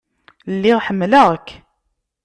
Lliɣ 0.53 0.79
ḥemmleɣ-k. 0.85 1.47